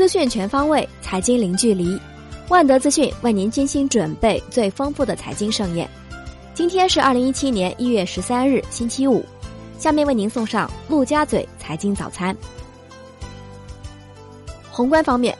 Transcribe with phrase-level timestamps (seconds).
[0.00, 2.00] 资讯全方位，财经零距离。
[2.48, 5.86] 万德资讯为您精心准备最丰富的财经盛宴。
[6.54, 9.22] 今天是二零一七年一月十三日，星期五。
[9.78, 12.34] 下面为您送上陆家嘴财经早餐。
[14.70, 15.36] 宏观方面，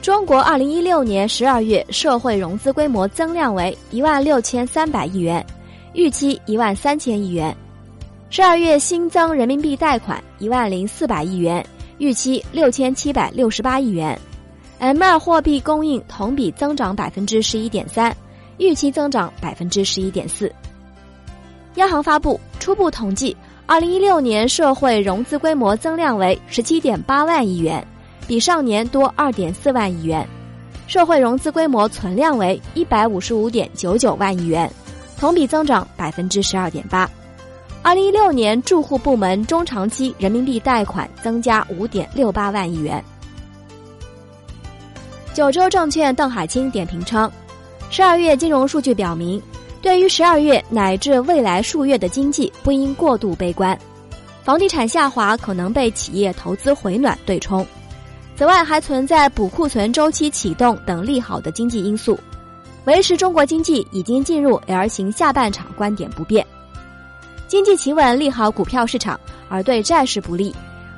[0.00, 5.44] 中国二零一六年十二月社会融资规模增量为一万六千三百亿元，
[5.94, 7.52] 预期一万三千亿元。
[8.30, 11.66] 十二月新增人民币贷款一万零四百亿元。
[11.98, 14.18] 预期六千七百六十八亿元
[14.78, 18.14] ，M 二货币供应同比增长百分之十一点三，
[18.58, 20.52] 预期增长百分之十一点四。
[21.76, 27.86] 央行发布初步统计，二零一六年社会融资规模增量为十七点八万亿元，
[28.26, 30.26] 比上年多二点四万亿元，
[30.86, 34.70] 社会融资规模存量为一百五十五点九九万亿元，
[35.18, 37.10] 同比增长百分之十二点八。
[37.86, 43.00] 二零一六年住户部门中长期人民币贷款增加五点六八万亿元。
[45.32, 47.30] 九州证券邓海清点评称，
[47.88, 49.40] 十二月金融数据表明，
[49.80, 53.78] 对于十二月乃至未来数月的经济不应过度悲观，
[54.42, 57.64] 房地产下滑可能被企业投资回暖对冲。
[58.34, 62.18] 此外，还存在补库存周期启动等利好的经济因素，
[62.86, 66.44] 维持中国经济已经进入 L 型下半场观点不变。
[67.56, 69.18] 经济企稳利好股票市场，
[69.48, 70.54] 而对债市不利，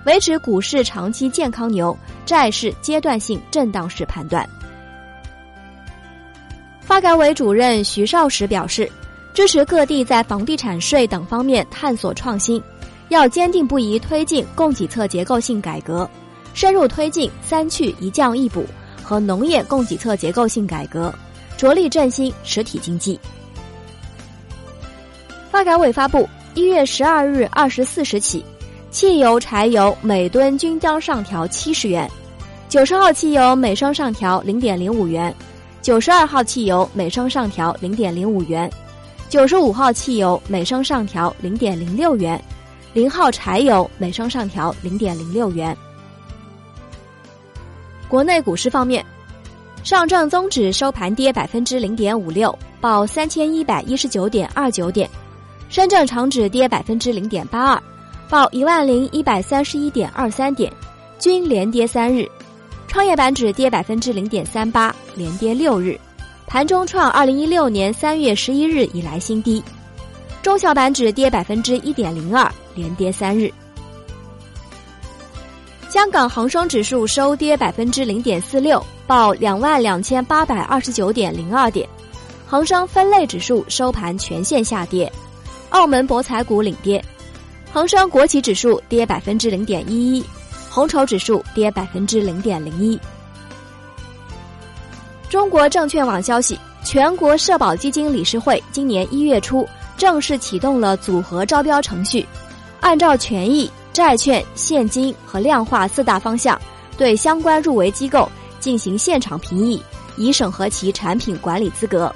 [0.07, 4.45] 维持股市长期健康牛，债市阶段性震荡式判断。
[6.81, 8.91] 发改委主任徐绍时表示，
[9.33, 12.61] 支持各地在房地产税等方面探索创新，
[13.09, 16.11] 要坚定不移推进供给侧结构性改革，
[16.55, 18.67] 深入推进“三去一降一补”
[19.01, 21.15] 和农业供给侧结构性改革，
[21.57, 23.17] 着力振兴实体经济。
[25.53, 26.29] 发改委发布。
[26.59, 28.45] 一月十二日二十四时起，
[28.91, 32.11] 汽油、柴油每吨均将上调七十元，
[32.69, 35.33] 九十号汽油每升上调零点零五元，
[35.83, 38.69] 九十二号汽油每升上调零点零五元，
[39.29, 42.43] 九十五号汽油每升上调零点零六元，
[42.93, 45.77] 零号柴油每升上调零点零六元。
[48.09, 49.07] 国内股市方面，
[49.85, 55.09] 上证综指收盘跌百分之零点五六，报三千一百一十九点二九点。
[55.69, 57.83] 深圳成指跌百分之零点八二，
[58.29, 60.73] 报一万零一百三十一点二三点，
[61.19, 62.27] 均连跌三日。
[62.87, 66.01] 创业板指跌百分之零点三八，连跌六日，
[66.47, 69.63] 盘中创二零一六年三月十一日以来新低。
[70.43, 73.53] 中小板指跌百分之一点零二，连跌三日。
[75.91, 81.87] 香港恒生指数收跌百分之零点四六，报两万两千八百二十九点零二点。
[82.47, 85.13] 恒生分类指数收盘全线下跌。
[85.71, 87.03] 澳门博彩股领跌，
[87.73, 90.25] 恒生国企指数跌百分之零点一一，
[90.71, 92.99] 红筹指数跌百分之零点零一。
[95.29, 99.69] 中国证券网消息，全国社保基金理事会今年一月初
[99.99, 102.27] 正式启动了组合招标程序，
[102.81, 106.59] 按照权益、债券、现金和量化四大方向，
[106.97, 108.27] 对相关入围机构
[108.59, 109.83] 进行现场评议，
[110.17, 112.11] 以审核其产品管理资格。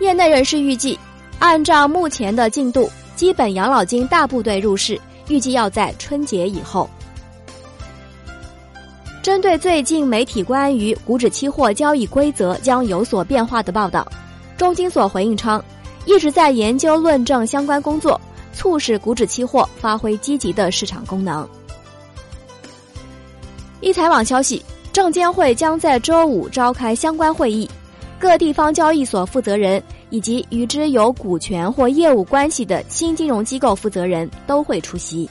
[0.00, 0.98] 业内人士预计。
[1.42, 6.88] 按照目前的进度，基本养老金大部队入市，预计要在春节以后。
[9.24, 14.06] 针对最近媒体关于股指期货交易规则将有所变化的报道，
[14.56, 15.60] 中金所回应称，
[16.06, 18.20] 一直在研究论证相关工作，
[18.52, 21.46] 促使股指期货发挥积极的市场功能。
[23.80, 27.68] 一财网消息，证监会将在周五召开相关会议，
[28.16, 29.82] 各地方交易所负责人。
[30.12, 35.28] 以及与之有股权或业务关系的新金融机构负责人都会出席。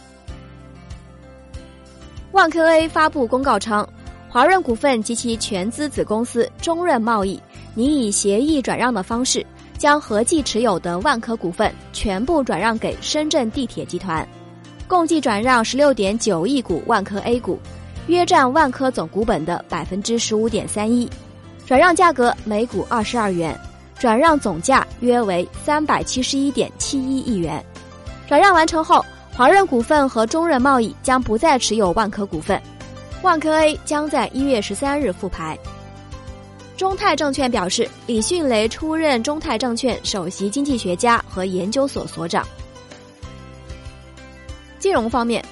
[2.31, 3.87] 万科 A 发布公告称，
[4.27, 7.39] 华润股份及其全资子公司中润贸易
[7.75, 9.45] 拟以协议转让的方式，
[9.77, 14.27] 将合计持有的万科股份全部转让给深圳地铁集团，
[14.87, 17.59] 共计转让十六点九亿股万科 A 股，
[18.07, 21.07] 约占万科总股本的百分之十五点三一，
[21.67, 23.55] 转让价格每股二十二元。
[24.01, 27.63] 转让总价约为三百七十一点七一亿元。
[28.27, 32.59] 转让完成后，华润股份和中润贸易将不再持有万科股份，
[33.21, 35.55] 万科 A 将在一月十三日复牌。
[36.75, 42.43] 中泰证券表示，李迅雷出任中泰证券首席经济学家和研究所所长。
[44.79, 45.45] 金融方面，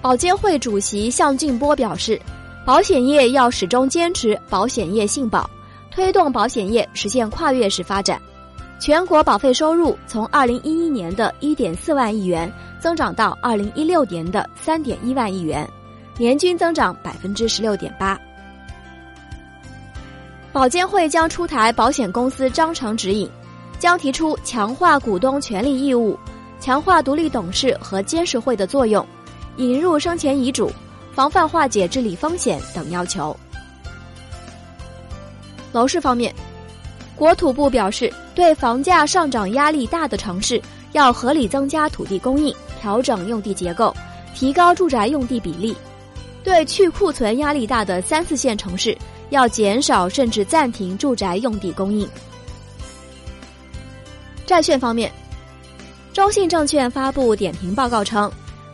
[0.00, 2.18] 保监会主席向俊波表示，
[2.64, 5.50] 保险业要始终坚持保险业信保。
[5.90, 8.20] 推动保险业实现跨越式发展，
[8.78, 15.68] 全国保费收入从二零一一年的一点四万亿元增长到二零一六年的三点一万亿元，
[16.16, 18.18] 年均增长百分之十六点八。
[20.52, 23.28] 保监会将出台保险公司章程指引，
[23.78, 26.18] 将提出强化股东权利义务、
[26.58, 29.06] 强化独立董事和监事会的作用、
[29.58, 30.70] 引入生前遗嘱、
[31.12, 33.36] 防范化解治理风险等要求。
[35.72, 36.34] 楼市方面，
[37.16, 40.60] 国土部表示，对房价上涨压力大的城市，
[40.92, 43.94] 要合理增加土地供应，调整用地结构，
[44.34, 45.74] 提高住宅用地比例；
[46.42, 48.96] 对去库存压力大的三四线城市，
[49.30, 52.08] 要减少甚至暂停住宅用地供应。
[54.46, 55.12] 债券方面，
[56.12, 58.28] 中信证券发布点评报告称，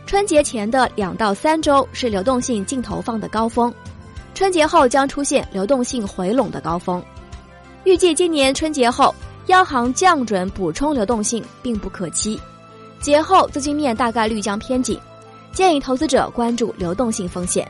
[0.07, 3.71] 春节前的两到三周是流动性净投放的高峰。
[4.37, 7.03] 春节后将出现流动性回笼的高峰，
[7.85, 9.11] 预计今年春节后
[9.47, 12.39] 央行降准补充流动性并不可期，
[13.01, 14.95] 节后资金面大概率将偏紧，
[15.53, 17.67] 建议投资者关注流动性风险。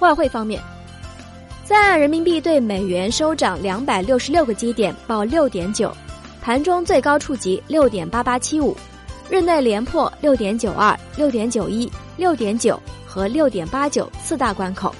[0.00, 0.60] 外汇方面，
[1.64, 5.96] 在岸人民币对美元收涨两百六十六个基点，报六点九，
[6.42, 8.76] 盘中最高触及六点八八七五，
[9.30, 12.76] 日内连破六点九二、六点九一、六点九。
[13.14, 14.92] 和六点八九四大关口，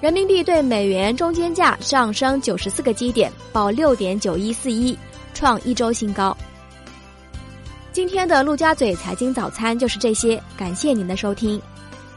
[0.00, 4.96] 人民币对美元中间价上升九十四个基点，报六点九一四一，
[5.34, 6.36] 创一周新高。
[7.90, 11.60] 今天的陆家嘴财经早餐就是这些，感谢您的收听，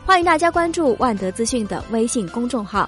[0.05, 2.87] 欢迎大家关注万德资讯的微信公众号，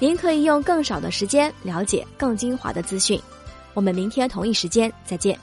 [0.00, 3.20] 您可以用更少的时间了解更精华的资讯。
[3.72, 5.38] 我们明天同一时间再见。